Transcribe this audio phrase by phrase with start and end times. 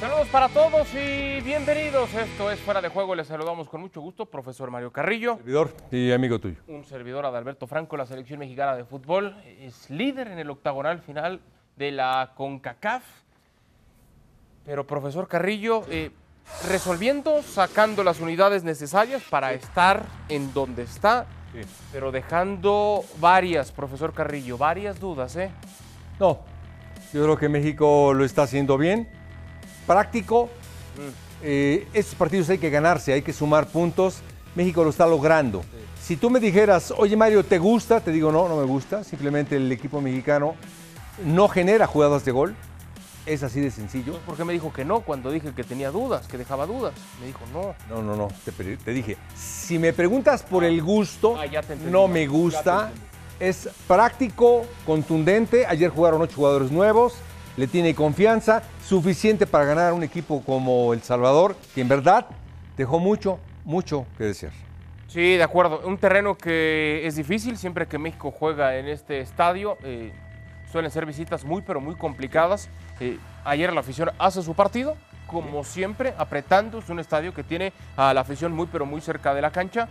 [0.00, 2.12] Saludos para todos y bienvenidos.
[2.14, 3.14] Esto es Fuera de Juego.
[3.16, 5.36] Les saludamos con mucho gusto, profesor Mario Carrillo.
[5.36, 6.56] Servidor y amigo tuyo.
[6.68, 9.36] Un servidor Adalberto Franco, la selección mexicana de fútbol.
[9.60, 11.40] Es líder en el octagonal final
[11.76, 13.02] de la CONCACAF.
[14.64, 16.10] Pero, profesor Carrillo, eh,
[16.68, 21.60] resolviendo, sacando las unidades necesarias para estar en donde está, Sí.
[21.90, 25.50] pero dejando varias, profesor Carrillo, varias dudas, ¿eh?
[26.20, 26.40] No,
[27.14, 29.08] yo creo que México lo está haciendo bien,
[29.88, 30.48] práctico.
[31.42, 34.18] Eh, estos partidos hay que ganarse, hay que sumar puntos.
[34.54, 35.64] México lo está logrando.
[36.00, 38.00] Si tú me dijeras, oye Mario, ¿te gusta?
[38.00, 39.02] Te digo, no, no me gusta.
[39.02, 40.54] Simplemente el equipo mexicano
[41.24, 42.54] no genera jugadas de gol.
[43.26, 44.18] Es así de sencillo.
[44.24, 46.94] ¿Por qué me dijo que no cuando dije que tenía dudas, que dejaba dudas?
[47.20, 47.74] Me dijo no.
[47.94, 48.28] No, no, no,
[48.84, 51.92] te, dije, si me preguntas por el gusto, Ah, ya te entendí.
[51.92, 52.90] no me Ya te gusta.
[53.38, 55.66] Es práctico, contundente.
[55.66, 57.14] Ayer jugaron ocho jugadores nuevos,
[57.58, 62.26] le tiene confianza, suficiente para ganar a un equipo como El Salvador, que en verdad
[62.76, 64.52] dejó mucho, mucho que desear.
[65.08, 65.80] Sí, de acuerdo.
[65.84, 69.76] Un terreno que es difícil siempre que México juega en este estadio.
[69.82, 70.12] eh,
[70.70, 72.68] suelen ser visitas muy, pero muy complicadas.
[73.00, 76.78] Eh, ayer la afición hace su partido, como siempre, apretando.
[76.78, 79.88] Es un estadio que tiene a la afición muy, pero muy cerca de la cancha.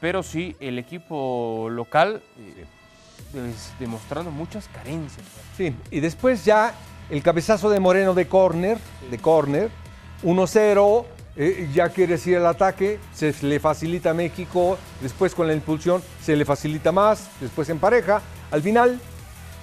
[0.00, 2.64] Pero sí, el equipo local eh,
[3.52, 5.24] es demostrando muchas carencias.
[5.56, 6.74] Sí, y después ya
[7.10, 8.78] el cabezazo de Moreno de córner,
[9.10, 9.70] de córner,
[10.22, 11.04] 1-0,
[11.36, 16.02] eh, ya quiere ir al ataque, se le facilita a México, después con la impulsión
[16.22, 19.00] se le facilita más, después en pareja, al final,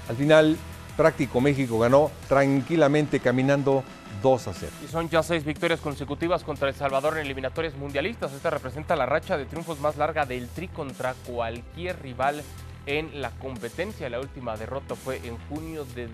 [0.10, 0.58] al final
[0.98, 3.84] práctico México ganó tranquilamente caminando
[4.22, 4.72] 2 a 0.
[4.84, 8.34] Y son ya seis victorias consecutivas contra El Salvador en eliminatorias mundialistas.
[8.34, 12.44] Esta representa la racha de triunfos más larga del Tri contra cualquier rival
[12.86, 14.10] en la competencia.
[14.10, 16.08] La última derrota fue en junio de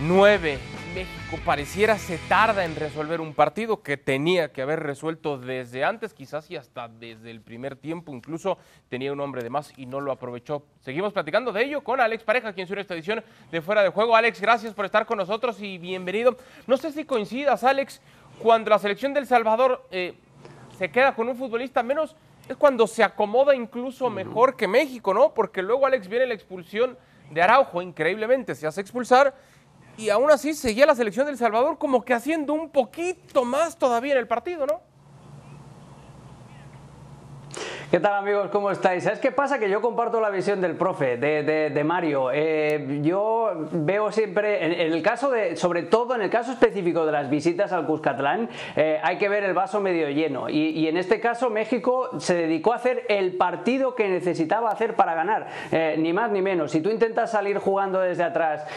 [0.00, 0.58] 2009.
[0.94, 6.14] México pareciera se tarda en resolver un partido que tenía que haber resuelto desde antes,
[6.14, 8.10] quizás y hasta desde el primer tiempo.
[8.10, 8.56] Incluso
[8.88, 10.64] tenía un hombre de más y no lo aprovechó.
[10.80, 14.16] Seguimos platicando de ello con Alex Pareja, quien sube esta edición de Fuera de Juego.
[14.16, 16.34] Alex, gracias por estar con nosotros y bienvenido.
[16.66, 18.00] No sé si coincidas, Alex,
[18.42, 20.14] cuando la selección del Salvador eh,
[20.78, 22.16] se queda con un futbolista menos,
[22.48, 25.34] es cuando se acomoda incluso mejor que México, ¿no?
[25.34, 26.96] Porque luego, Alex, viene la expulsión
[27.30, 29.34] de Araujo, increíblemente, se hace expulsar.
[30.00, 34.12] Y aún así seguía la selección del Salvador como que haciendo un poquito más todavía
[34.12, 34.80] en el partido, ¿no?
[37.90, 38.50] ¿Qué tal amigos?
[38.52, 39.02] ¿Cómo estáis?
[39.02, 39.58] ¿Sabes qué pasa?
[39.58, 42.30] Que yo comparto la visión del profe, de, de- Mario.
[42.32, 47.10] Eh, yo veo siempre, en, el caso de, sobre todo en el caso específico de
[47.10, 50.48] las visitas al Cuscatlán, eh, hay que ver el vaso medio lleno.
[50.48, 55.16] Y, en este caso México se dedicó a hacer el partido que necesitaba hacer para
[55.16, 56.70] ganar, eh, ni más ni menos.
[56.70, 58.68] Si tú intentas salir jugando desde atrás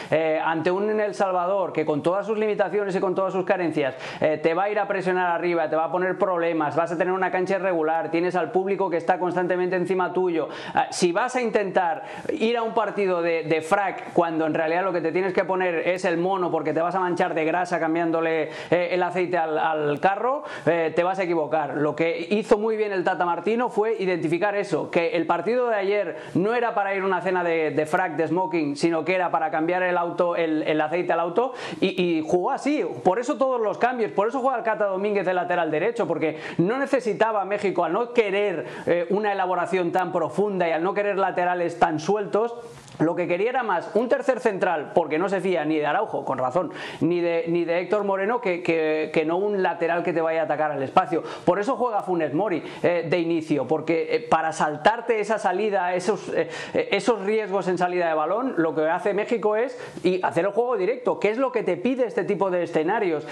[0.43, 4.53] ante un El Salvador que con todas sus limitaciones y con todas sus carencias te
[4.55, 7.29] va a ir a presionar arriba, te va a poner problemas, vas a tener una
[7.29, 10.47] cancha irregular, tienes al público que está constantemente encima tuyo.
[10.73, 14.83] Ah, Si vas a intentar ir a un partido de, de frac cuando en realidad
[14.83, 17.43] lo que te tienes que poner es el mono porque te vas a manchar de
[17.45, 21.75] grasa cambiándole eh, el aceite al, carro, eh, te vas a equivocar.
[21.75, 25.75] Lo que hizo muy bien el Tata Martino fue identificar eso, que el partido de
[25.75, 29.15] ayer no era para ir a una cena de, de frac, de smoking, sino que
[29.15, 32.83] era para cambiar el auto, el, el aceite al auto y, y jugó así.
[33.03, 36.37] Por eso todos los cambios, por eso juega el Cata Domínguez de lateral derecho, porque
[36.57, 41.17] no necesitaba México, al no querer eh, una elaboración tan profunda y al no querer
[41.17, 42.53] laterales tan sueltos,
[42.99, 46.23] lo que quería era más un tercer central, porque no se fía ni de Araujo,
[46.25, 46.71] con razón,
[47.01, 50.41] ni de, ni de Héctor Moreno, que, que- que no un lateral que te vaya
[50.41, 51.23] a atacar al espacio.
[51.45, 56.29] Por eso juega Funes Mori eh, de inicio, porque eh, para saltarte esa salida, esos,
[56.29, 56.49] eh,
[56.91, 60.77] esos riesgos en salida de balón, lo que hace México es y hacer el juego
[60.77, 63.25] directo, que es lo que te pide este tipo de escenarios.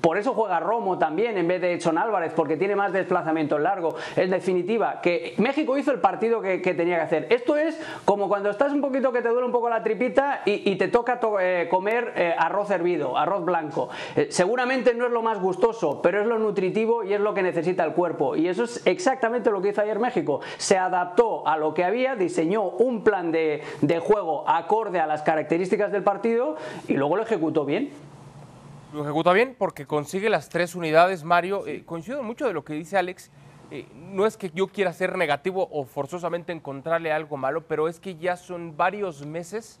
[0.00, 3.62] Por eso juega Romo también en vez de Edson Álvarez, porque tiene más desplazamiento en
[3.64, 3.94] largo.
[4.16, 7.26] En definitiva, que México hizo el partido que, que tenía que hacer.
[7.30, 10.70] Esto es como cuando estás un poquito que te duele un poco la tripita y,
[10.70, 13.88] y te toca to- eh, comer eh, arroz hervido, arroz blanco.
[14.16, 17.42] Eh, seguramente no es lo más gustoso, pero es lo nutritivo y es lo que
[17.42, 18.36] necesita el cuerpo.
[18.36, 20.40] Y eso es exactamente lo que hizo ayer México.
[20.56, 25.22] Se adaptó a lo que había, diseñó un plan de, de juego acorde a las
[25.22, 26.56] características del partido
[26.88, 27.90] y luego lo ejecutó bien.
[28.92, 31.64] Lo ejecuta bien porque consigue las tres unidades, Mario.
[31.86, 33.30] Coincido mucho de lo que dice Alex.
[33.94, 38.16] No es que yo quiera ser negativo o forzosamente encontrarle algo malo, pero es que
[38.16, 39.80] ya son varios meses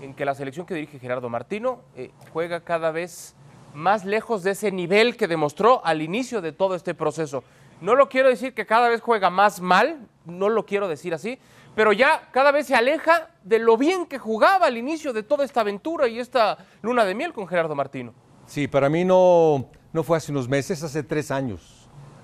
[0.00, 3.34] en que la selección que dirige Gerardo Martino eh, juega cada vez
[3.74, 7.44] más lejos de ese nivel que demostró al inicio de todo este proceso.
[7.80, 11.38] No lo quiero decir que cada vez juega más mal, no lo quiero decir así,
[11.74, 15.44] pero ya cada vez se aleja de lo bien que jugaba al inicio de toda
[15.44, 18.14] esta aventura y esta luna de miel con Gerardo Martino.
[18.46, 21.75] Sí, para mí no, no fue hace unos meses, hace tres años.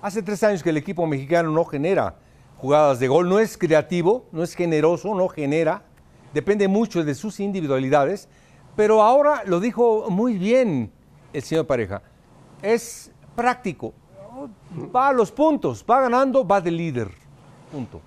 [0.03, 2.15] Hace tres años que el equipo mexicano no genera
[2.57, 5.83] jugadas de gol, no es creativo, no es generoso, no genera,
[6.33, 8.27] depende mucho de sus individualidades,
[8.75, 10.91] pero ahora lo dijo muy bien
[11.31, 12.01] el señor Pareja,
[12.61, 13.93] es práctico,
[14.93, 17.07] va a los puntos, va ganando, va de líder,
[17.71, 18.01] punto.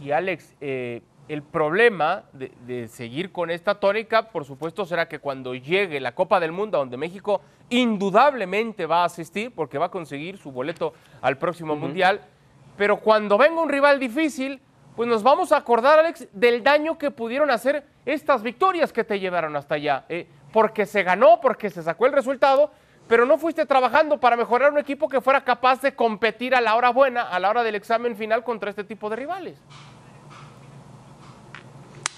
[0.00, 5.18] Y Alex, eh, el problema de, de, seguir con esta tónica, por supuesto, será que
[5.18, 9.90] cuando llegue la Copa del Mundo, donde México indudablemente va a asistir, porque va a
[9.90, 11.80] conseguir su boleto al próximo uh -huh.
[11.80, 12.20] Mundial,
[12.76, 14.60] pero cuando venga un rival difícil,
[14.96, 19.20] pues nos vamos a acordar, Alex, del daño que pudieron hacer estas victorias que te
[19.20, 22.72] llevaron hasta allá, eh, porque se ganó, porque se sacó el resultado,
[23.06, 26.74] pero no fuiste trabajando para mejorar un equipo que fuera capaz de competir a la
[26.74, 29.62] hora buena, a la hora del examen final contra este tipo de rivales.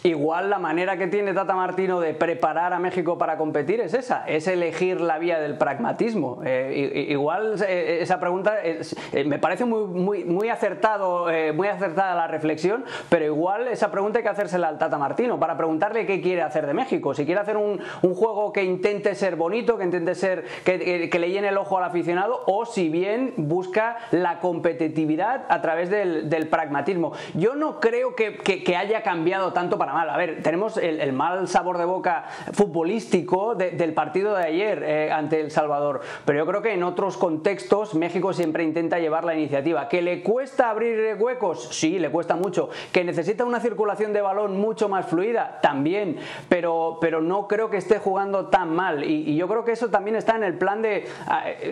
[0.02, 4.24] Igual la manera que tiene Tata Martino de preparar a México para competir es esa,
[4.26, 6.40] es elegir la vía del pragmatismo.
[6.42, 8.80] Eh, igual eh, esa pregunta eh,
[9.26, 14.22] me parece muy, muy, muy, acertado, muy acertada la reflexión, pero igual esa pregunta hay
[14.22, 17.12] que hacérsela al Tata Martino para preguntarle qué quiere hacer de México.
[17.14, 21.30] Si quiere hacer un, un juego que intente ser bonito, que intente ser que, le
[21.30, 26.48] llene el ojo al aficionado, o si bien busca la competitividad a través del, del
[26.48, 27.12] pragmatismo.
[27.34, 30.10] Yo no creo que, que haya cambiado tanto para mal.
[30.10, 35.12] A ver, tenemos el, mal sabor de boca futbolístico de, del partido de ayer eh,
[35.12, 39.34] ante El Salvador, pero yo creo que en otros contextos México siempre intenta llevar la
[39.34, 39.88] iniciativa.
[39.88, 41.68] ¿Que le cuesta abrir huecos?
[41.70, 42.70] Sí, le cuesta mucho.
[42.92, 45.58] ¿Que necesita una circulación de balón mucho más fluida?
[45.62, 46.16] También,
[46.48, 50.16] pero, pero no creo que esté jugando tan mal y, yo creo que eso también
[50.16, 51.06] está en el plan de,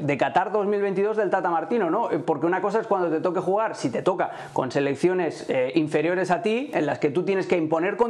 [0.00, 2.08] de Qatar 2022 del Tata Martino, ¿no?
[2.24, 6.30] Porque una cosa es cuando te toque jugar, si te toca con selecciones eh, inferiores
[6.30, 8.07] a ti, en las que tú tienes que imponer con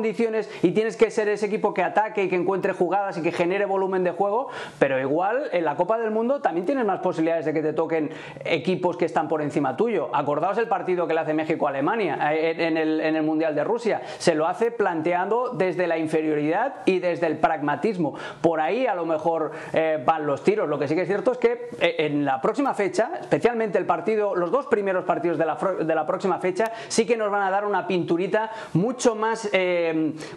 [0.62, 3.64] y tienes que ser ese equipo que ataque y que encuentre jugadas y que genere
[3.66, 4.48] volumen de juego,
[4.78, 8.10] pero igual en la Copa del Mundo también tienes más posibilidades de que te toquen
[8.44, 10.10] equipos que están por encima tuyo.
[10.12, 13.54] Acordaos el partido que le hace México a Alemania eh, en el, en el Mundial
[13.54, 14.02] de Rusia.
[14.18, 18.14] Se lo hace planteando desde la inferioridad y desde el pragmatismo.
[18.40, 20.68] Por ahí a lo mejor eh, van los tiros.
[20.68, 23.86] Lo que sí que es cierto es que eh, en la próxima fecha, especialmente el
[23.86, 27.42] partido, los dos primeros partidos de la, de la próxima fecha, sí que nos van
[27.42, 29.48] a dar una pinturita mucho más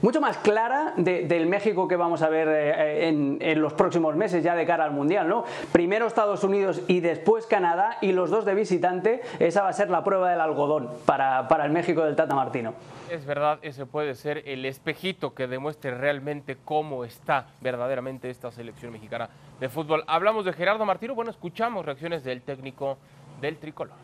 [0.01, 4.15] mucho más clara de, del México que vamos a ver eh, en, en, los próximos
[4.15, 5.44] meses ya de cara al Mundial, ¿no?
[5.71, 9.89] Primero Estados Unidos y después Canadá y los dos de visitante, esa va a ser
[9.89, 12.74] la prueba del algodón para, para el México del Tata Martino.
[13.09, 18.94] Es verdad, ese puede ser el espejito que demuestre realmente cómo está verdaderamente esta selección
[18.94, 20.03] mexicana de fútbol.
[20.07, 22.98] Hablamos de Gerardo Martino, bueno, escuchamos reacciones del técnico
[23.42, 23.95] del tricolor.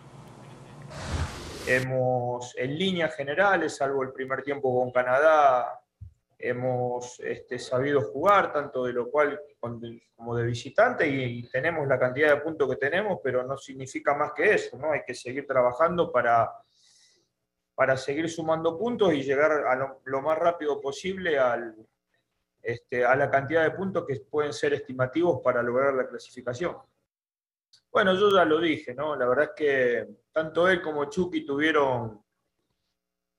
[1.68, 5.82] Hemos, en líneas generales, salvo el primer tiempo con Canadá,
[6.40, 12.30] hemos este, sabido jugar, tanto de lo cual como de visitante, y, tenemos la cantidad
[12.30, 14.94] de puntos que tenemos, pero no significa más que eso, ¿no?
[14.94, 16.50] Hay que seguir trabajando para,
[17.76, 19.76] para seguir sumando puntos y llegar a
[20.06, 21.38] lo, más rápido posible
[22.62, 26.78] este, a la cantidad de puntos que pueden ser estimativos para lograr la clasificación.
[27.98, 29.16] Bueno, yo ya lo dije, ¿no?
[29.16, 32.24] La verdad es que tanto él como Chucky tuvieron,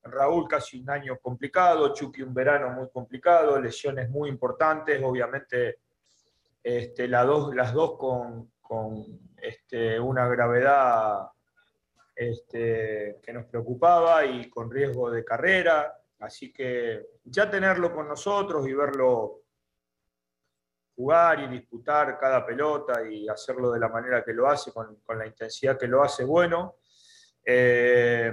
[0.02, 5.79] Raúl casi un año complicado, Chucky un verano muy complicado, lesiones muy importantes, obviamente
[6.60, 11.29] este, las dos con, con este, una gravedad
[12.17, 18.67] este, que nos preocupaba y con riesgo de carrera, así que ya tenerlo con nosotros
[18.67, 19.43] y verlo
[20.98, 25.26] jugar y disputar cada pelota y hacerlo de la manera que lo hace, con, la
[25.28, 26.78] intensidad que lo hace, bueno.
[27.44, 28.32] Eh,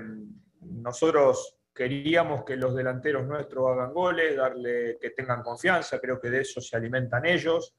[0.62, 6.42] nosotros queríamos que los delanteros nuestros hagan goles, darle que tengan confianza, creo que de
[6.42, 7.76] eso se alimentan ellos.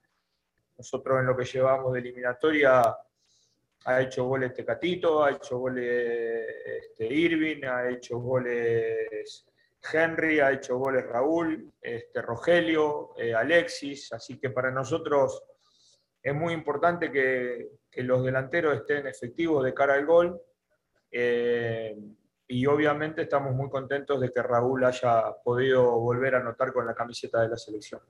[0.79, 2.97] Nosotros en lo que llevamos de eliminatoria
[3.87, 9.47] ha hecho goles Tecatito, ha hecho goles este, Irving, ha hecho goles
[9.93, 15.43] Henry, ha hecho goles Raúl, este, Rogelio, eh, Alexis, así que para nosotros
[16.23, 20.41] es muy importante que, que, los delanteros estén efectivos de cara al gol.
[21.11, 21.97] Eh,
[22.49, 26.95] y obviamente estamos muy contentos de que Raúl haya podido volver a anotar con la
[26.95, 28.01] camiseta de la selección.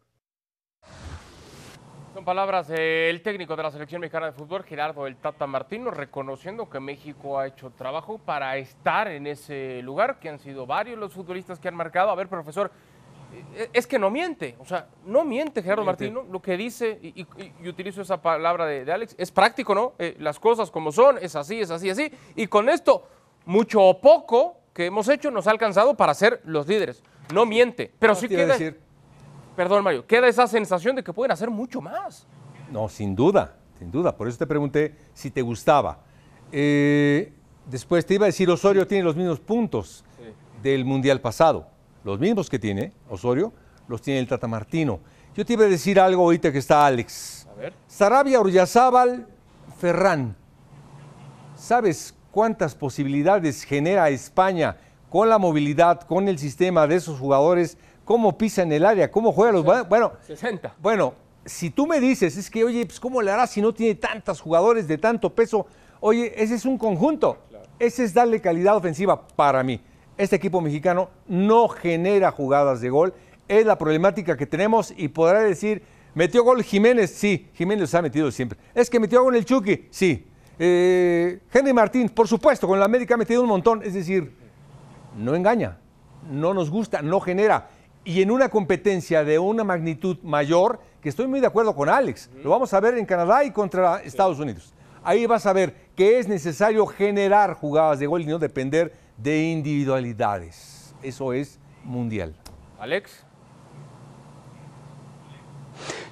[2.17, 6.67] Son palabras del técnico de la selección mexicana de fútbol, Gerardo El Tata Martino, reconociendo
[6.67, 11.13] que México ha hecho trabajo para estar en ese lugar, que han sido varios los
[11.13, 12.09] futbolistas que han marcado.
[12.09, 12.71] A ver, profesor,
[13.55, 16.05] eh, es que no miente, o sea, no miente Gerardo miente.
[16.11, 17.27] Martino, lo que dice, y, y,
[17.63, 19.93] y, utilizo esa palabra de, de Alex, es práctico, ¿no?
[19.99, 23.07] Eh, las cosas como son, es así, es así, así, y con esto,
[23.45, 27.03] mucho o poco que hemos hecho nos ha alcanzado para ser los líderes.
[27.35, 28.55] No miente, pero no, sí queda...
[28.55, 28.86] Decir
[29.57, 32.27] perdón Mario, queda esa sensación de que pueden hacer mucho más.
[32.71, 34.17] No, sin duda, sin duda.
[34.17, 36.01] Por eso te pregunté si te gustaba.
[36.53, 37.33] Eh,
[37.65, 40.05] después te iba a decir, Osorio tiene los mismos puntos
[40.63, 41.67] del Mundial pasado.
[42.05, 43.53] Los mismos que tiene Osorio,
[43.89, 45.01] los tiene el Tata Martino.
[45.35, 47.47] Yo te iba a decir algo ahorita que está Alex.
[47.51, 47.75] A ver.
[47.87, 49.27] Sarabia, Oryazábal,
[49.79, 50.37] Ferran.
[51.57, 54.77] ¿Sabes cuántas posibilidades genera España
[55.11, 57.79] con la movilidad, con el sistema de esos jugadores?
[58.07, 59.11] ¿Cómo pisa en el área?
[59.11, 59.65] ¿Cómo juega los...
[59.65, 60.77] Bueno, 60.
[60.81, 63.97] bueno, si tú me dices, es que, oye, pues ¿cómo le hará si no tiene
[63.97, 65.67] tantos jugadores de tanto peso?
[65.99, 67.37] Oye, ese es un conjunto.
[67.81, 69.81] Ese es darle calidad ofensiva para mí.
[70.17, 73.13] Este equipo mexicano no genera jugadas de gol.
[73.49, 75.83] Es la problemática que tenemos y podrá decir,
[76.15, 77.11] ¿metió gol Jiménez?
[77.11, 78.57] Sí, Jiménez los ha metido siempre.
[78.73, 79.89] ¿Es que metió gol el Chucky?
[79.91, 80.25] Sí.
[80.61, 83.83] Eh, Henry Martín, por supuesto, con la América ha metido un montón.
[83.83, 84.33] Es decir,
[85.17, 85.79] no engaña,
[86.31, 87.71] no nos gusta, no genera.
[88.07, 92.31] Y en una competencia de una magnitud mayor, que estoy muy de acuerdo con Alex,
[92.45, 94.73] lo vamos a ver en Canadá y contra Estados Unidos.
[95.03, 99.51] Ahí vas a ver que es necesario generar jugadas de gol y no depender de
[99.51, 100.95] individualidades.
[101.03, 102.37] Eso es mundial.
[102.79, 103.25] Alex.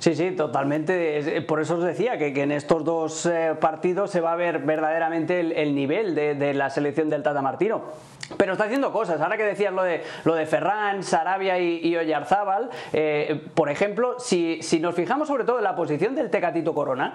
[0.04, 1.36] Sí, sí, totalmente.
[1.38, 4.58] Eh, Por eso os decía que, en estos dos eh, partidos se va a ver
[4.58, 7.84] verdaderamente el, el nivel de, la selección del Tata Martino.
[8.36, 9.20] Pero está haciendo cosas.
[9.22, 14.60] Ahora que decías lo de, lo de Ferran, Sarabia y, Oyarzábal, eh, por ejemplo, si,
[14.80, 17.12] nos fijamos sobre todo en la posición del Tecatito Corona,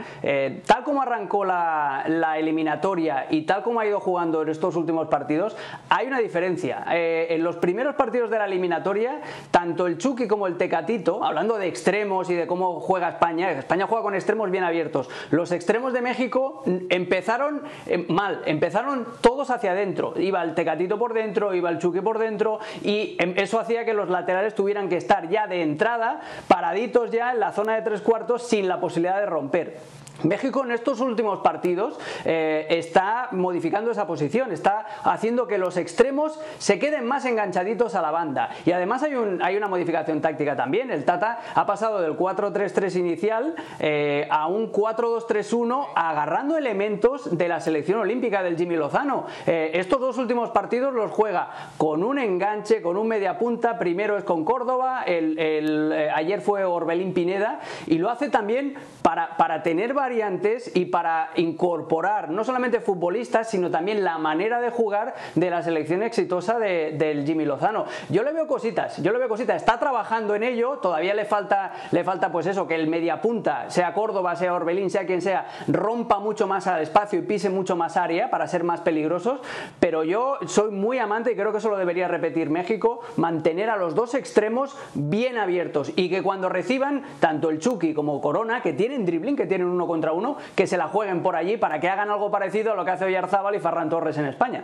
[0.65, 2.05] tal como arrancó la,
[2.37, 5.57] eliminatoria y tal como ha ido jugando en estos últimos partidos,
[5.89, 6.85] hay una diferencia.
[6.87, 9.19] En los primeros partidos de la eliminatoria,
[9.49, 13.87] tanto el Chucky como el Tecatito, hablando de extremos y de cómo juega España, España
[13.87, 15.09] juega con extremos bien abiertos.
[15.31, 20.13] Los extremos de México empezaron eh, mal, empezaron todos hacia adentro.
[20.17, 23.93] Iba el Tecatito por dentro, iba el Chucky por dentro y em, eso hacía que
[23.93, 28.01] los laterales tuvieran que estar ya de entrada, paraditos ya en la zona de tres
[28.01, 29.77] cuartos sin la posibilidad de romper.
[30.23, 36.39] México en estos últimos partidos eh, está modificando esa posición, está haciendo que los extremos
[36.57, 38.49] se queden más enganchaditos a la banda.
[38.65, 40.91] Y además hay, un- hay una modificación táctica también.
[40.91, 47.59] El Tata ha pasado del 4-3-3 inicial eh, a un 4-2-3-1 agarrando elementos de la
[47.59, 49.25] selección olímpica del Jimmy Lozano.
[49.45, 53.77] Eh, estos dos últimos partidos los juega con un enganche, con un media punta.
[53.79, 59.63] Primero es con Córdoba, el- ayer fue Orbelín Pineda y lo hace también para, para
[59.63, 65.51] tener variantes y para incorporar no solamente futbolistas, sino también la manera de jugar de
[65.51, 67.85] la selección exitosa de- del Jimmy Lozano.
[68.09, 71.73] Yo le veo cositas, yo le veo cositas, está trabajando en ello, todavía le falta,
[71.91, 76.17] le falta pues eso, que el mediapunta, sea Córdoba, sea Orbelín, sea quien sea, rompa
[76.17, 79.41] mucho más al espacio y pise mucho más área para ser más peligrosos,
[79.79, 83.77] pero yo soy muy amante y creo que eso lo debería repetir México, mantener a
[83.77, 88.73] los dos extremos bien abiertos y que cuando reciban tanto el Chucky como Corona, que
[88.73, 91.89] tienen dribbling, que tienen uno contra uno, que se la jueguen por allí para que
[91.89, 94.63] hagan algo parecido a lo que hace Oyarzábal y Ferran Torres en España.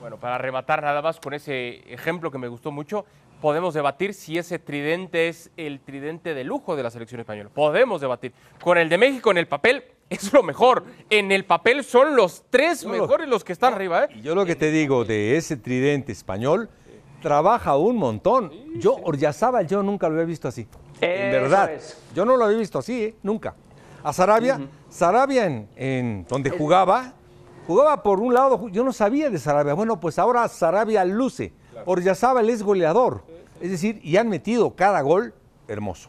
[0.00, 3.04] Bueno, para rematar nada más con ese ejemplo que me gustó mucho,
[3.40, 7.50] podemos debatir si ese tridente es el tridente de lujo de la selección española.
[7.52, 8.32] Podemos debatir.
[8.62, 10.84] Con el de México en el papel es lo mejor.
[11.10, 14.08] En el papel son los tres lo- mejores los que están arriba, ¿eh?
[14.14, 16.68] Y yo lo que te digo de ese tridente español,
[17.20, 18.52] trabaja un montón.
[18.76, 20.68] Yo, Oryazábal, yo nunca lo había visto así.
[21.00, 21.72] en Eso verdad.
[21.72, 22.00] es.
[22.14, 23.14] Yo no lo había visto así, ¿eh?
[23.24, 23.54] nunca.
[24.04, 27.12] A Sarabia, Sarabia en, en donde jugaba,
[27.66, 29.74] jugaba por un lado, yo no sabía de Sarabia.
[29.74, 31.52] Bueno, pues ahora Sarabia luce.
[31.84, 33.22] Oryazábal es goleador.
[33.60, 35.34] Es decir, y han metido cada gol
[35.68, 36.08] hermoso.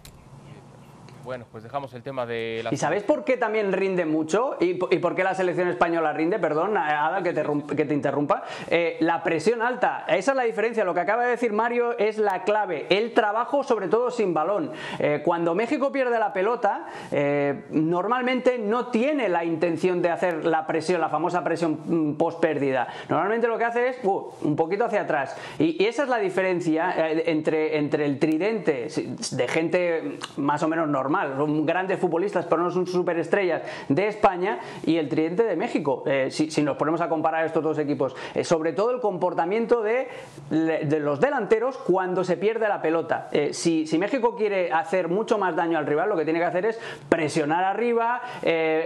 [1.24, 2.74] Bueno, pues dejamos el tema de la...
[2.74, 4.58] ¿Y sabéis por qué también rinde mucho?
[4.60, 6.38] ¿Y, y por qué la selección española rinde?
[6.38, 7.44] Perdón, Ada, que te,
[7.76, 8.44] que te interrumpa.
[8.70, 10.84] Eh, la presión alta, esa es la diferencia.
[10.84, 12.88] Lo que acaba de decir Mario es la clave.
[12.90, 14.72] El trabajo, sobre todo sin balón.
[15.00, 20.68] Eh, cuando México pierde la pelota, eh, normalmente no tiene la intención de hacer la
[20.68, 22.88] presión, la famosa presión mm, post pérdida.
[23.08, 25.38] Normalmente lo que hace es uh, un poquito hacia atrás.
[25.58, 28.88] Y, y esa es la diferencia eh, entre, entre el tridente
[29.32, 34.60] de gente más o menos normal, son grandes futbolistas, pero no son superestrellas de España,
[34.86, 36.04] y el tridente de México.
[36.06, 39.82] Eh, si, si nos ponemos a comparar estos dos equipos, Eh, sobre todo el comportamiento
[39.82, 40.08] de,
[40.50, 43.28] de los delanteros cuando se pierde la pelota.
[43.32, 46.46] Eh, si, si México quiere hacer mucho más daño al rival, lo que tiene que
[46.46, 46.80] hacer es
[47.10, 48.22] presionar arriba,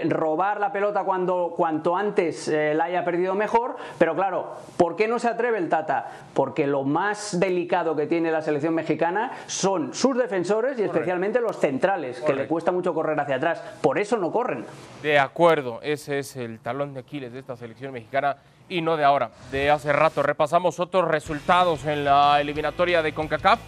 [0.09, 5.19] robar la pelota cuando cuanto antes la haya perdido mejor, pero claro, ¿por qué no
[5.19, 6.07] se atreve el Tata?
[6.33, 11.57] Porque lo más delicado que tiene la selección mexicana son sus defensores y especialmente los
[11.57, 13.61] centrales, que le cuesta mucho correr hacia atrás.
[13.81, 14.65] Por eso no corren.
[15.01, 18.37] De acuerdo, ese es el talón de Aquiles de esta selección mexicana
[18.69, 20.23] y no de ahora, de hace rato.
[20.23, 23.59] Repasamos otros resultados en la eliminatoria de CONCACAF.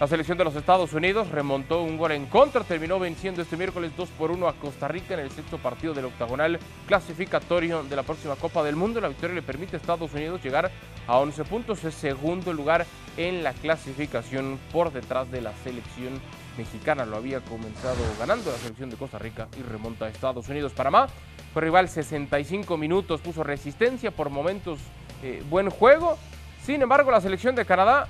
[0.00, 3.90] La selección de los Estados Unidos remontó un gol en contra, terminó venciendo este miércoles
[3.96, 8.04] 2 por 1 a Costa Rica en el sexto partido del octagonal clasificatorio de la
[8.04, 9.00] próxima Copa del Mundo.
[9.00, 10.70] La victoria le permite a Estados Unidos llegar
[11.08, 12.86] a 11 puntos, es segundo lugar
[13.16, 16.20] en la clasificación por detrás de la selección
[16.56, 17.04] mexicana.
[17.04, 20.72] Lo había comenzado ganando la selección de Costa Rica y remonta a Estados Unidos.
[20.74, 21.08] Panamá
[21.52, 24.78] fue rival 65 minutos, puso resistencia por momentos,
[25.24, 26.16] eh, buen juego.
[26.62, 28.06] Sin embargo, la selección de Canadá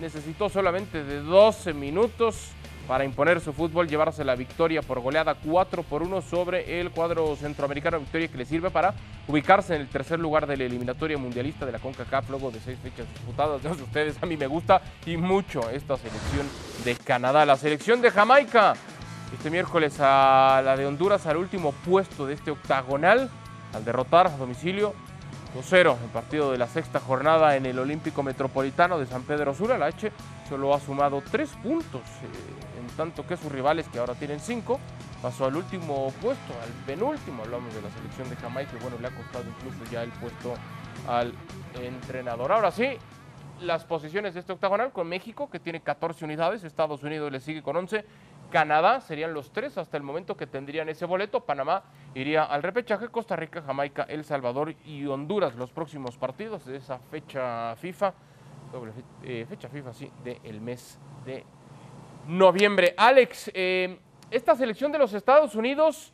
[0.00, 2.50] necesitó solamente de 12 minutos
[2.86, 7.34] para imponer su fútbol, llevarse la victoria por goleada 4 por 1 sobre el cuadro
[7.36, 8.94] centroamericano, victoria que le sirve para
[9.26, 12.78] ubicarse en el tercer lugar de la eliminatoria mundialista de la CONCACAF luego de seis
[12.82, 13.62] fechas disputadas.
[13.62, 16.46] No sé ustedes, a mí me gusta y mucho esta selección
[16.84, 17.46] de Canadá.
[17.46, 18.74] La selección de Jamaica,
[19.32, 23.30] este miércoles a la de Honduras al último puesto de este octagonal,
[23.72, 24.94] al derrotar a domicilio
[25.54, 29.78] 2-0 el partido de la sexta jornada en el Olímpico Metropolitano de San Pedro Sula.
[29.78, 30.10] La H
[30.48, 34.80] solo ha sumado tres puntos, eh, en tanto que sus rivales, que ahora tienen cinco,
[35.22, 37.44] pasó al último puesto, al penúltimo.
[37.44, 40.54] Hablamos de la selección de Jamaica, y bueno, le ha costado incluso ya el puesto
[41.06, 41.32] al
[41.80, 42.50] entrenador.
[42.50, 42.98] Ahora sí,
[43.60, 47.62] las posiciones de este octagonal con México, que tiene 14 unidades, Estados Unidos le sigue
[47.62, 48.04] con 11
[48.54, 51.40] Canadá serían los tres hasta el momento que tendrían ese boleto.
[51.40, 51.82] Panamá
[52.14, 57.00] iría al repechaje, Costa Rica, Jamaica, El Salvador y Honduras los próximos partidos de esa
[57.00, 58.14] fecha FIFA,
[58.70, 58.92] doble
[59.24, 61.44] eh, fecha FIFA, sí, del mes de
[62.28, 62.94] noviembre.
[62.96, 63.98] Alex, eh,
[64.30, 66.12] esta selección de los Estados Unidos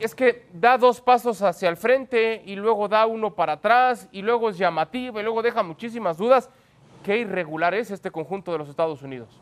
[0.00, 4.22] es que da dos pasos hacia el frente y luego da uno para atrás y
[4.22, 6.50] luego es llamativa y luego deja muchísimas dudas.
[7.04, 9.40] ¿Qué irregular es este conjunto de los Estados Unidos?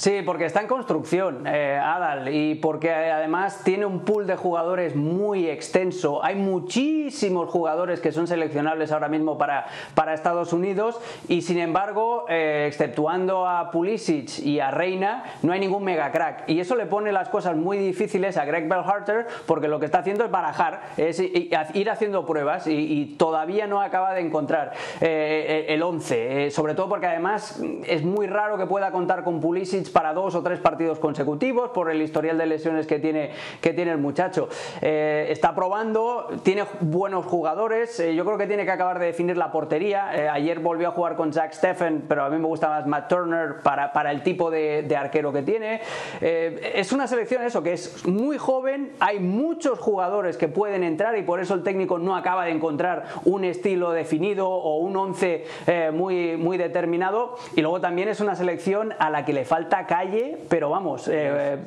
[0.00, 4.96] Sí, porque está en construcción, eh, Adal, y porque además tiene un pool de jugadores
[4.96, 6.24] muy extenso.
[6.24, 12.24] Hay muchísimos jugadores que son seleccionables ahora mismo para, para Estados Unidos y sin embargo,
[12.30, 16.48] eh, exceptuando a Pulisic y a Reina, no hay ningún mega crack.
[16.48, 19.98] Y eso le pone las cosas muy difíciles a Greg Bellharter porque lo que está
[19.98, 24.72] haciendo es barajar, es ir haciendo pruebas y, todavía no acaba de encontrar
[25.02, 26.50] eh, el 11.
[26.52, 30.42] sobre todo porque además es muy raro que pueda contar con Pulisic para dos o
[30.42, 34.48] tres partidos consecutivos por el historial de lesiones que tiene, que tiene el muchacho.
[34.80, 39.36] Eh, está probando, tiene buenos jugadores, eh, yo creo que tiene que acabar de definir
[39.36, 40.10] la portería.
[40.14, 43.08] Eh, ayer volvió a jugar con Jack Steffen, pero a mí me gusta más Matt
[43.08, 45.80] Turner para, para el tipo de, de arquero que tiene.
[46.20, 51.22] es una selección eso, que es muy joven, hay muchos jugadores que pueden entrar y
[51.22, 55.44] por eso el técnico no acaba de encontrar un estilo definido o un once
[55.92, 57.36] muy, muy determinado.
[57.56, 61.58] Y luego también es una selección a la que le falta calle, pero vamos, eh,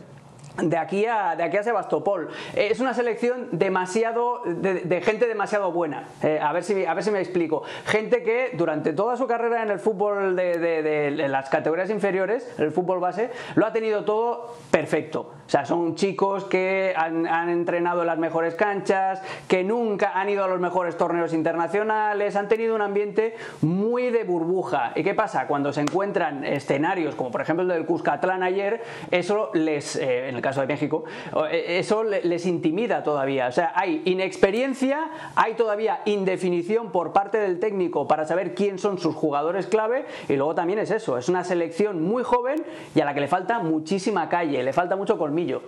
[0.61, 2.29] de aquí a, de aquí a Sebastopol.
[2.55, 6.07] Eh, es una selección demasiado de, gente demasiado buena.
[6.21, 7.63] Eh, a, ver si, a ver si me explico.
[7.85, 12.71] Gente que durante toda su carrera en el fútbol de, de, las categorías inferiores, el
[12.71, 15.31] fútbol base, lo ha tenido todo perfecto.
[15.45, 20.43] O sea, son chicos que han, entrenado en las mejores canchas, que nunca han ido
[20.43, 24.93] a los mejores torneos internacionales, han tenido un ambiente muy de burbuja.
[24.95, 25.47] ¿Y qué pasa?
[25.47, 30.61] Cuando se encuentran escenarios, como por ejemplo el del Cuscatlán ayer, eso les, eh, caso
[30.61, 31.05] de México,
[31.49, 33.47] eh, eso les intimida todavía.
[33.47, 38.99] O sea, hay inexperiencia, hay todavía indefinición por parte del técnico para saber quién son
[38.99, 43.05] sus jugadores clave, y luego también es eso, es una selección muy joven y a
[43.05, 45.63] la que le falta muchísima calle, le falta mucho colmillo.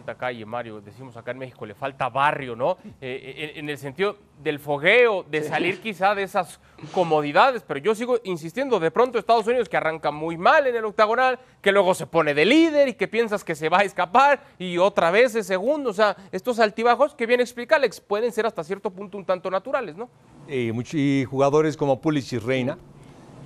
[0.00, 2.78] Falta calle, Mario, decimos acá en México, le falta barrio, ¿no?
[3.02, 6.58] Eh, en, el sentido del fogueo, de salir quizá de esas
[6.94, 10.86] comodidades, pero yo sigo insistiendo, de pronto Estados Unidos que arranca muy mal en el
[10.86, 14.40] octagonal, que luego se pone de líder y que piensas que se va a escapar
[14.58, 18.46] y otra vez es segundo, o sea, estos altibajos que bien explica Alex pueden ser
[18.46, 20.08] hasta cierto punto un tanto naturales, ¿no?
[20.48, 22.78] y jugadores como Pulisic y Reina,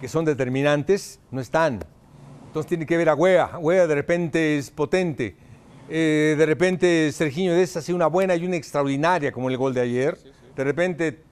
[0.01, 1.81] que son determinantes, no están.
[2.55, 3.59] Entonces tiene que ver a Wea.
[3.59, 5.35] Wea de repente es potente.
[5.89, 9.83] Eh, de repente Serginho Dez hace una buena y una extraordinaria, como el gol de
[9.83, 10.19] ayer.
[10.57, 11.23] De repente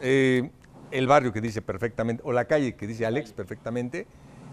[0.00, 0.50] eh,
[0.90, 4.06] el barrio que dice perfectamente, o la calle que dice Alex perfectamente,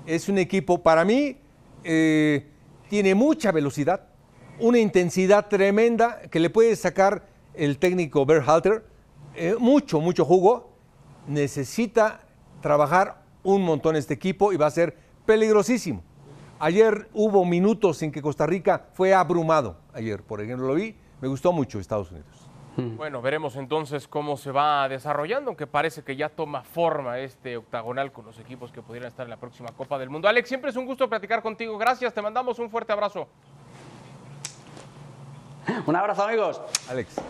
[0.06, 1.38] es un equipo, para mí,
[1.84, 2.48] eh,
[2.90, 4.08] tiene mucha velocidad,
[4.60, 8.84] una intensidad tremenda que le puede sacar el técnico Berhalter,
[9.60, 10.72] mucho, mucho jugo.
[11.28, 12.22] Necesita
[12.62, 16.04] trabajar un montón este equipo y va a ser peligrosísimo.
[16.66, 19.78] Ayer hubo minutos en que Costa Rica fue abrumado.
[19.94, 20.96] Ayer, por ejemplo, lo vi.
[21.22, 22.50] Me gustó mucho Estados Unidos.
[22.76, 22.98] Hmm.
[22.98, 28.12] Bueno, veremos entonces cómo se va desarrollando, aunque parece que ya toma forma este octagonal
[28.12, 30.28] con los equipos que pudieran estar en la próxima Copa del Mundo.
[30.28, 31.78] Alex, siempre es un gusto platicar contigo.
[31.78, 33.28] Gracias, te mandamos un fuerte abrazo.
[35.86, 36.60] Un abrazo, amigos.
[36.90, 37.22] Alex.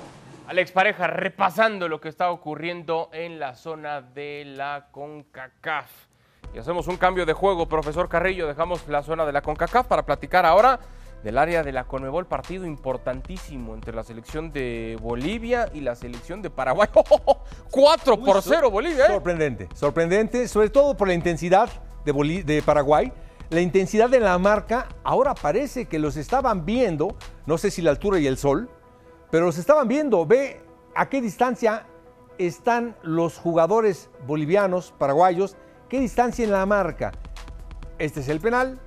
[0.47, 6.14] Alex Pareja, repasando lo que está ocurriendo en la zona de la CONCACAF.
[6.55, 8.47] Y hacemos un cambio de juego, profesor Carrillo.
[8.47, 10.79] Dejamos la zona de la CONCACAF para platicar ahora
[11.21, 16.41] del área de la Conmebol, partido importantísimo entre la selección de Bolivia y la selección
[16.41, 16.87] de Paraguay.
[17.71, 19.03] 4 por 0 Bolivia.
[19.03, 19.07] ¿eh?
[19.07, 21.67] Sorprendente, sorprendente, sobre todo por la intensidad
[22.05, 23.11] de, de Paraguay.
[23.49, 27.89] La intensidad de la marca, ahora parece que los estaban viendo, no sé si la
[27.89, 28.69] altura y el sol,
[29.29, 30.25] pero los estaban viendo.
[30.25, 30.61] Ve
[30.95, 31.85] a qué distancia
[32.37, 35.57] están los jugadores bolivianos, paraguayos,
[35.89, 37.11] qué distancia en la marca.
[37.97, 38.79] Este es el penal,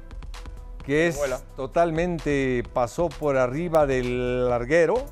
[0.84, 1.20] que es
[1.56, 5.04] totalmente pasó por arriba del larguero,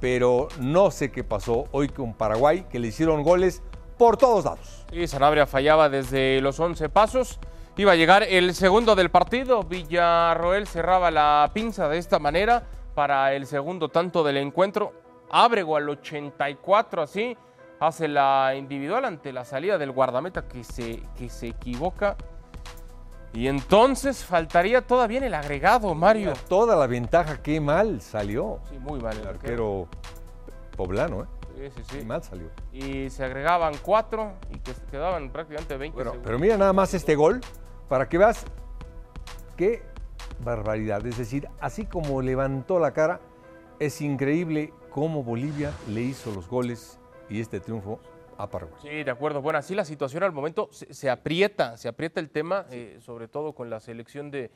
[0.00, 3.62] pero no sé qué pasó hoy con Paraguay, que le hicieron goles
[3.96, 4.86] por todos lados.
[4.92, 7.40] Y Sanabria fallaba desde los 11 pasos.
[7.76, 9.62] Iba a llegar el segundo del partido.
[9.62, 14.92] Villarroel cerraba la pinza de esta manera para el segundo tanto del encuentro.
[15.30, 17.36] Abrego al 84 así.
[17.80, 22.16] Hace la individual ante la salida del guardameta que se, que se equivoca
[23.32, 26.32] y entonces faltaría todavía en el agregado, Mario.
[26.48, 28.60] Toda la ventaja, qué mal salió.
[28.70, 29.16] Sí, muy mal.
[29.18, 29.86] El, arquero
[30.76, 31.26] poblano, ¿eh?
[31.56, 31.98] Sí, sí, sí.
[31.98, 32.48] Qué mal salió.
[32.72, 36.22] Y se agregaban cuatro y que quedaban prácticamente 20 segundos.
[36.24, 37.40] Pero mira nada más este gol,
[37.88, 38.44] para que veas
[39.56, 39.82] qué
[40.42, 41.06] barbaridad.
[41.06, 43.20] Es decir, así como levantó la cara,
[43.78, 46.97] es increíble cómo Bolivia le hizo los goles
[47.28, 48.00] y este triunfo
[48.80, 49.42] Sí, de acuerdo.
[49.42, 53.52] Bueno, así la situación al momento se, aprieta, se aprieta el tema, eh, sobre todo
[53.52, 54.50] con la selección de,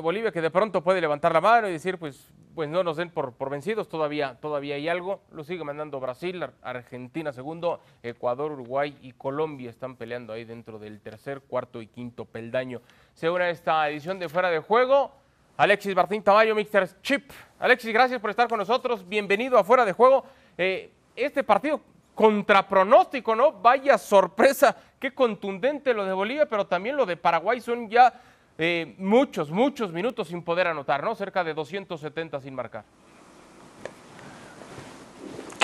[0.00, 3.10] Bolivia, que de pronto puede levantar la mano y decir, pues, pues no nos den
[3.10, 5.22] por, por vencidos, todavía, todavía hay algo.
[5.32, 11.00] Lo sigue mandando Brasil, Argentina segundo, Ecuador, Uruguay y Colombia están peleando ahí dentro del
[11.00, 12.80] tercer, cuarto y quinto peldaño.
[13.14, 15.10] Se une esta edición de Fuera de Juego.
[15.56, 17.30] Alexis Martín Tamayo, Mixter Chip.
[17.58, 19.08] Alexis, gracias por estar con nosotros.
[19.08, 20.24] Bienvenido a Fuera de Juego.
[20.58, 21.80] Eh, este partido
[22.14, 23.52] contra pronóstico, ¿no?
[23.52, 28.12] Vaya sorpresa, qué contundente lo de Bolivia, pero también lo de Paraguay son ya
[28.56, 31.14] eh, muchos, muchos minutos sin poder anotar, ¿no?
[31.14, 32.84] Cerca de 270 sin marcar.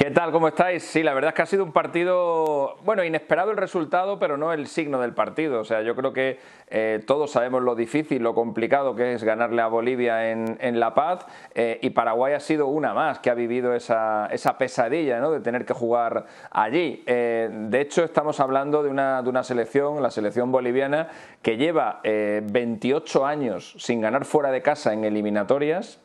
[0.01, 0.33] ¿Qué tal?
[0.33, 0.83] ¿Cómo estáis?
[0.83, 4.51] Sí, la verdad es que ha sido un partido, bueno, inesperado el resultado, pero no
[4.55, 5.61] el signo del partido.
[5.61, 9.61] O sea, yo creo que eh, todos sabemos lo difícil, lo complicado que es ganarle
[9.61, 13.75] a Bolivia en, La Paz eh, y Paraguay ha sido una más que ha vivido
[13.75, 15.33] esa, pesadilla ¿no?
[15.33, 17.03] de tener que jugar allí.
[17.05, 21.09] Eh, de hecho, estamos hablando de una, de una selección, la selección boliviana,
[21.43, 26.01] que lleva 28 años sin ganar fuera de casa en eliminatorias,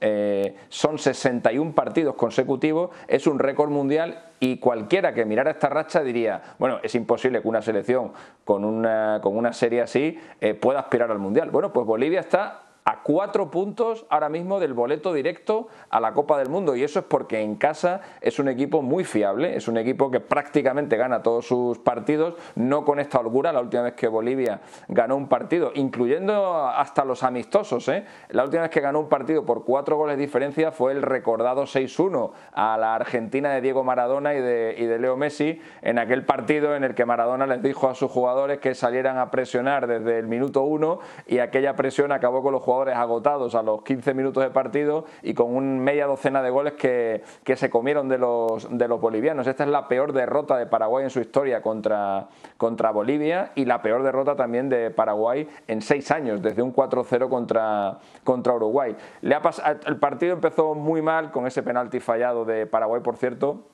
[0.70, 3.85] son 61 partidos consecutivos, es un récord mundial
[4.40, 8.12] y cualquiera que mirara esta racha diría, bueno, es imposible que una selección
[8.44, 11.50] con una, con una serie así eh, pueda aspirar al Mundial.
[11.50, 16.38] Bueno, pues Bolivia está a cuatro puntos ahora mismo del boleto directo a la Copa
[16.38, 19.78] del Mundo y eso es porque en casa es un equipo muy fiable, es un
[19.78, 24.08] equipo que prácticamente gana todos sus partidos, no con esta holgura, la última vez que
[24.08, 28.06] Bolivia ganó un partido, incluyendo hasta los amistosos, ¿eh?
[28.30, 31.64] la última vez que ganó un partido por cuatro goles de diferencia fue el recordado
[31.64, 36.24] 6-1 a la Argentina de Diego Maradona y de, y de Leo Messi en aquel
[36.24, 40.20] partido en el que Maradona les dijo a sus jugadores que salieran a presionar desde
[40.20, 44.44] el minuto uno y aquella presión acabó con los jugadores agotados a los 15 minutos
[44.44, 47.24] de partido y con un media docena de goles que,
[47.56, 49.48] se comieron de los, de los bolivianos.
[49.48, 53.82] Esta es la peor derrota de Paraguay en su historia contra, contra Bolivia y la
[53.82, 58.96] peor derrota también de Paraguay en seis años, desde un 4-0 contra, contra Uruguay.
[59.22, 59.42] Le ha
[59.86, 63.70] el partido empezó muy mal con ese penalti fallado de Paraguay, por cierto.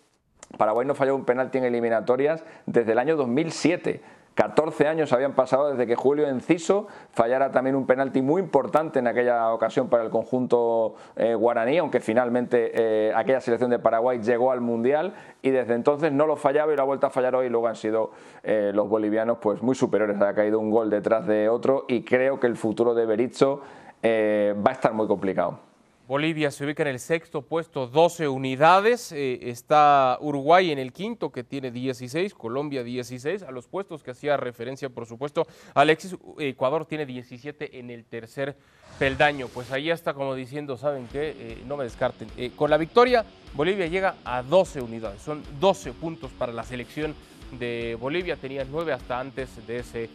[0.58, 4.02] Paraguay no falló un penalti en eliminatorias desde el año 2007
[4.36, 9.08] 14 años habían pasado desde que Julio Enciso fallara también un penalti muy importante en
[9.08, 14.52] aquella ocasión para el conjunto eh, guaraní, aunque finalmente eh, aquella selección de Paraguay llegó
[14.52, 17.50] al Mundial y desde entonces no lo fallaba y lo ha vuelto a fallar hoy
[17.50, 18.12] luego han sido
[18.44, 22.40] eh, los bolivianos pues muy superiores, ha caído un gol detrás de otro y creo
[22.40, 23.62] que el futuro de Berizzo
[24.04, 25.71] va a estar muy complicado.
[26.12, 29.14] Bolivia se ubica en el sexto puesto, 12 unidades.
[29.14, 32.34] Eh, está Uruguay en el quinto, que tiene 16.
[32.34, 33.44] Colombia 16.
[33.44, 36.18] A los puestos que hacía referencia, por supuesto, Alexis.
[36.38, 38.58] Ecuador tiene 17 en el tercer
[39.00, 39.48] peldaño.
[39.48, 41.34] Pues ahí está como diciendo, ¿saben qué?
[41.40, 42.28] Eh, no me descarten.
[42.36, 45.22] Eh, con la victoria, Bolivia llega a 12 unidades.
[45.22, 47.16] Son 12 puntos para la selección
[47.58, 48.36] de Bolivia.
[48.36, 50.10] Tenía 9 hasta antes de ese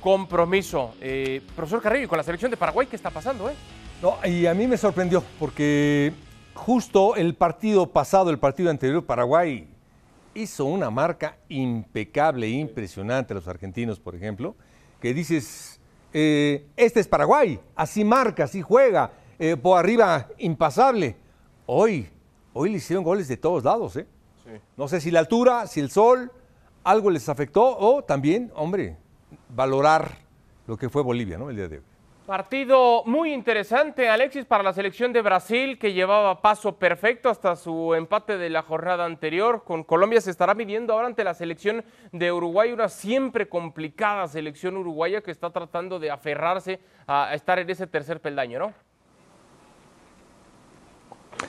[0.00, 0.94] compromiso.
[1.54, 3.50] profesor Carrillo, con la selección de Paraguay, ¿qué está pasando?
[3.50, 3.54] Eh?
[4.04, 6.12] No, y a mí me sorprendió porque
[6.52, 9.66] justo el partido pasado, el partido anterior, Paraguay
[10.34, 14.56] hizo una marca impecable, impresionante a los argentinos, por ejemplo,
[15.00, 15.80] que dices,
[16.12, 21.16] eh, este es Paraguay, así marca, así juega, eh, por arriba impasable.
[21.64, 22.06] Hoy,
[22.52, 24.06] hoy le hicieron goles de todos lados, ¿eh?
[24.76, 26.30] No sé si la altura, si el sol,
[26.82, 28.98] algo les afectó o también, hombre,
[29.48, 30.18] valorar
[30.66, 31.48] lo que fue Bolivia, ¿no?
[31.48, 31.93] El día de hoy.
[32.26, 37.94] Partido muy interesante, Alexis, para la selección de Brasil, que llevaba paso perfecto hasta su
[37.94, 39.62] empate de la jornada anterior.
[39.62, 44.78] Con Colombia se estará midiendo ahora ante la selección de Uruguay, una siempre complicada selección
[44.78, 48.72] uruguaya que está tratando de aferrarse a estar en ese tercer peldaño, ¿no?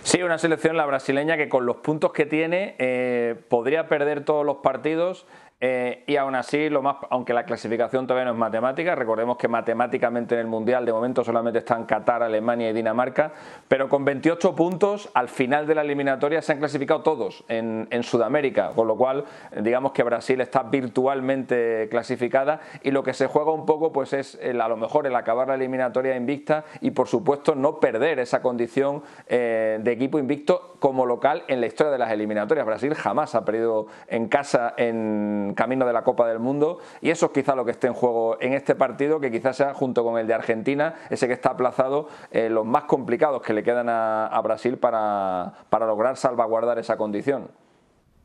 [0.04, 4.46] Sí, una selección, la brasileña, que con los puntos que tiene eh, podría perder todos
[4.46, 5.26] los partidos
[5.68, 9.48] eh, y aún así, lo más, aunque la clasificación todavía no es matemática, recordemos que
[9.48, 13.32] matemáticamente en el Mundial de momento solamente están Qatar, Alemania y Dinamarca,
[13.68, 18.74] pero con 28 puntos al final de la eliminatoria se han clasificado todos en, Sudamérica,
[18.76, 19.24] con lo cual
[19.60, 24.38] digamos que Brasil está virtualmente clasificada y lo que se juega un poco pues es
[24.40, 29.02] a lo mejor el acabar la eliminatoria invicta y por supuesto no perder esa condición
[29.28, 32.68] eh, de equipo invicto como local en la historia de las eliminatorias.
[32.68, 37.28] Brasil jamás ha perdido en casa en camino de la Copa del Mundo y eso
[37.28, 40.20] es quizá lo que esté en juego en este partido, que quizás sea junto con
[40.20, 44.42] el de Argentina, ese que está aplazado, eh, los más complicados que le quedan a,
[44.44, 47.50] Brasil para, para lograr salvaguardar esa condición.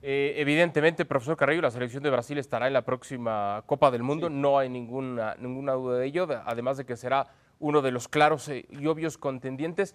[0.02, 4.30] Eh, evidentemente, profesor Carrillo, la selección de Brasil estará en la próxima Copa del Mundo,
[4.30, 8.48] no hay ninguna, ninguna duda de ello, además de que será uno de los claros
[8.48, 9.94] eh, y obvios contendientes.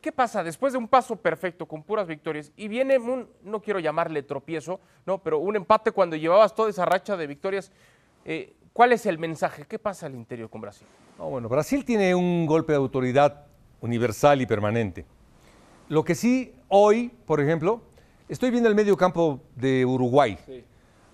[0.00, 3.80] ¿Qué pasa después de un paso perfecto con puras victorias y viene un, no quiero
[3.80, 7.70] llamarle tropiezo, no, pero un empate cuando llevabas toda esa racha de victorias?
[8.24, 9.66] Eh, ¿Cuál es el mensaje?
[9.66, 10.86] ¿Qué pasa al interior con Brasil?
[11.18, 13.44] bueno, Brasil tiene un golpe de autoridad
[13.82, 15.04] universal y permanente.
[15.90, 17.82] Lo que sí, hoy, por ejemplo,
[18.26, 20.38] estoy viendo el medio campo de Uruguay.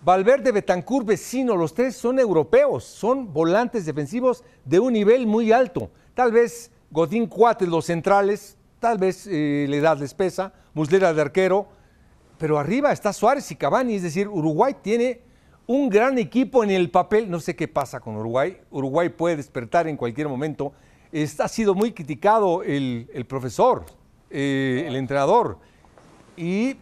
[0.02, 5.90] Valverde, Betancur, Vecino, los tres son europeos, son volantes defensivos de un nivel muy alto.
[6.14, 11.22] Tal vez Godín Cuates, los centrales, tal vez eh, la edad les pesa, Muslera de
[11.22, 11.68] arquero,
[12.38, 15.22] pero arriba está Suárez y Cavani, es decir, Uruguay tiene
[15.66, 19.88] un gran equipo en el papel, no sé qué pasa con Uruguay, Uruguay puede despertar
[19.88, 20.72] en cualquier momento,
[21.12, 23.86] Está, ha sido muy criticado el, profesor,
[24.28, 25.58] eh, el entrenador,
[26.36, 26.76] y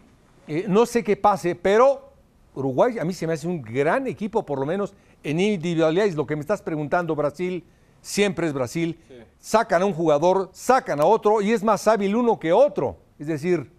[0.47, 2.11] eh, no sé qué pase, pero
[2.53, 6.25] Uruguay a mí se me hace un gran equipo, por lo menos en individualidades, lo
[6.25, 7.63] que me estás preguntando, Brasil,
[8.05, 8.99] siempre es Brasil.
[9.39, 12.97] Sacan a un jugador, sacan a otro y es más hábil uno que otro.
[13.17, 13.71] Es decir,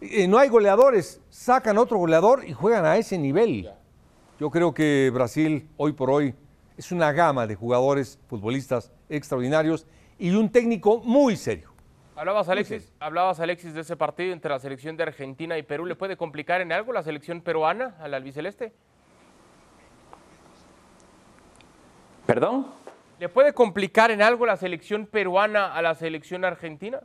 [0.00, 3.70] eh, no hay goleadores, sacan a otro goleador y juegan a ese nivel.
[4.40, 6.34] Yo creo que Brasil hoy por hoy
[6.76, 9.86] es una gama de jugadores, futbolistas extraordinarios
[10.18, 11.70] y un técnico muy serio.
[12.16, 15.84] Hablabas Alexis, hablabas Alexis de ese partido entre la selección de Argentina y Perú.
[15.84, 18.72] ¿Le puede complicar en algo la selección peruana al albiceleste?
[22.24, 22.83] ¿Perdón?
[23.18, 27.00] ¿Le puede complicar en algo la selección peruana a la selección argentina?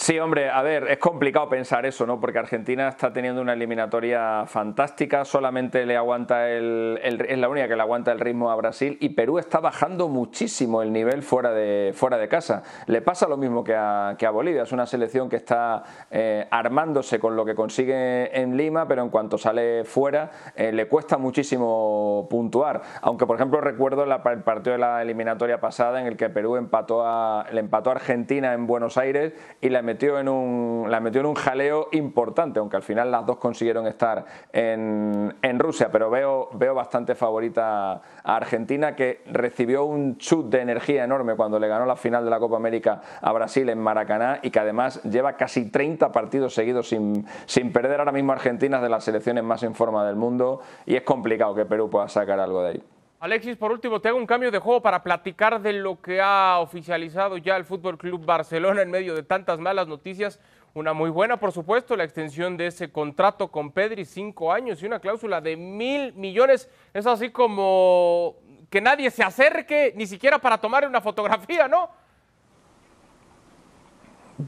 [0.00, 2.18] Sí, hombre, a ver, es complicado pensar eso, ¿no?
[2.18, 7.76] Porque Argentina está teniendo una eliminatoria fantástica, solamente le aguanta el, es la única que
[7.76, 11.92] le aguanta el ritmo a Brasil y Perú está bajando muchísimo el nivel fuera de,
[11.94, 12.62] fuera de casa.
[12.86, 16.48] Le pasa lo mismo que a, que a Bolivia, es una selección que está eh,
[16.50, 21.18] armándose con lo que consigue en Lima, pero en cuanto sale fuera eh, le cuesta
[21.18, 22.80] muchísimo puntuar.
[23.02, 27.06] Aunque, por ejemplo, recuerdo el partido de la eliminatoria pasada en el que Perú empató
[27.06, 31.20] a, le empató a Argentina en Buenos Aires y la metió en un, la metió
[31.20, 36.08] en un jaleo importante, aunque al final las dos consiguieron estar en, en Rusia, pero
[36.10, 41.66] veo, veo bastante favorita a Argentina, que recibió un chut de energía enorme cuando le
[41.66, 45.32] ganó la final de la Copa América a Brasil en Maracaná y que además lleva
[45.32, 49.74] casi 30 partidos seguidos sin, sin perder ahora mismo Argentina de las selecciones más en
[49.74, 52.99] forma del mundo y es complicado que Perú pueda sacar algo de ahí.
[53.20, 56.58] Alexis, por último, te hago un cambio de juego para platicar de lo que ha
[56.58, 60.40] oficializado ya el Fútbol Club Barcelona en medio de tantas malas noticias.
[60.72, 64.86] Una muy buena, por supuesto, la extensión de ese contrato con Pedri, cinco años y
[64.86, 66.70] una cláusula de mil millones.
[66.94, 68.36] Es así como
[68.70, 71.90] que nadie se acerque, ni siquiera para tomar una fotografía, ¿no?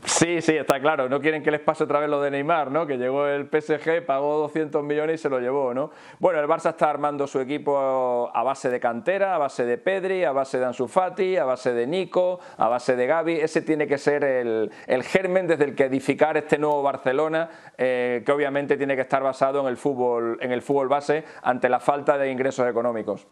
[0.05, 1.09] Sí, sí, está claro.
[1.09, 2.87] No quieren que les pase otra vez lo de Neymar, ¿no?
[2.87, 5.90] Que llegó el PSG, pagó 200 millones y se lo llevó, ¿no?
[6.18, 10.24] Bueno, el Barça está armando su equipo a base de cantera, a base de Pedri,
[10.24, 13.40] a base de Ansu Fati, a base de Nico, a base de Gaby.
[13.40, 14.70] Ese tiene que ser el,
[15.02, 19.61] germen desde el que edificar este nuevo Barcelona, eh, que obviamente tiene que estar basado
[19.61, 23.26] en el fútbol, en el fútbol base ante la falta de ingresos económicos.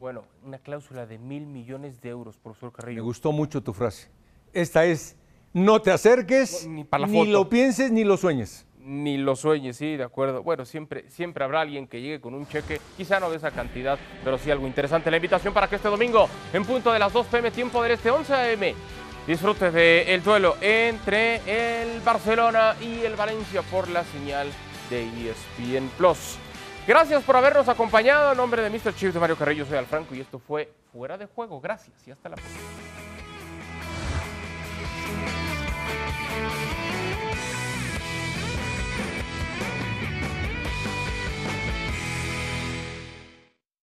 [0.00, 2.96] Bueno, una cláusula de mil millones de euros, profesor Carrillo.
[2.96, 4.10] Me gustó mucho tu frase.
[4.52, 5.16] Esta es
[5.54, 6.84] no te acerques, ni,
[7.26, 8.66] lo pienses, ni lo sueñes.
[8.80, 10.42] Ni lo sueñes, sí, de acuerdo.
[10.42, 13.98] Bueno, siempre, siempre habrá alguien que llegue con un cheque, quizá no de esa cantidad,
[14.22, 15.10] pero sí algo interesante.
[15.10, 18.10] La invitación para que este domingo, en punto de las 2 pm, tiempo del este
[18.10, 18.74] 11 am,
[19.26, 24.48] disfrutes del duelo entre el Barcelona y el Valencia por la señal
[24.90, 26.36] de ESPN Plus.
[26.86, 28.32] Gracias por habernos acompañado.
[28.32, 28.94] En nombre de Mr.
[28.94, 31.60] Chief de Mario Carrillo, soy Alfranco y esto fue Fuera de Juego.
[31.60, 32.93] Gracias y hasta la próxima.
[36.34, 36.73] Thank you.